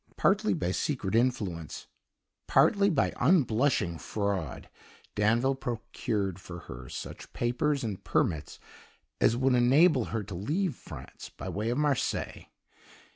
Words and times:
Partly 0.17 0.55
by 0.55 0.71
secret 0.71 1.13
influence, 1.13 1.85
partly 2.47 2.89
by 2.89 3.13
unblushing 3.19 3.99
fraud, 3.99 4.67
Danville 5.13 5.53
procured 5.53 6.39
for 6.41 6.61
her 6.61 6.89
such 6.89 7.31
papers 7.33 7.83
and 7.83 8.03
permits 8.03 8.57
as 9.19 9.37
would 9.37 9.53
enable 9.53 10.05
her 10.05 10.23
to 10.23 10.33
leave 10.33 10.73
France 10.75 11.29
by 11.29 11.49
way 11.49 11.69
of 11.69 11.77
Marseilles. 11.77 12.45